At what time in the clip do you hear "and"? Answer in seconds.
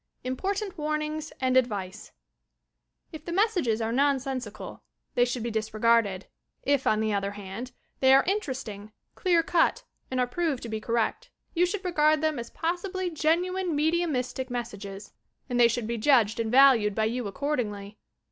1.39-1.55, 10.09-10.19, 15.47-15.59, 16.39-16.49